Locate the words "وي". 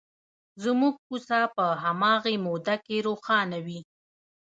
3.65-3.79